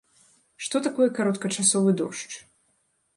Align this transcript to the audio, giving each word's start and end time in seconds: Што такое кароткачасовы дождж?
Што 0.67 0.79
такое 0.87 1.07
кароткачасовы 1.19 1.93
дождж? 2.01 2.33